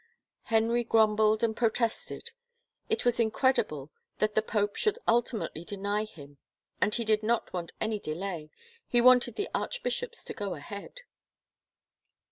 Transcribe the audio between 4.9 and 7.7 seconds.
ultimately deny him and he did not